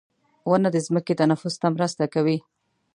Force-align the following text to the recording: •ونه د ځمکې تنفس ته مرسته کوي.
•ونه 0.49 0.69
د 0.75 0.77
ځمکې 0.87 1.13
تنفس 1.19 1.53
ته 1.61 1.67
مرسته 1.75 2.03
کوي. 2.13 2.37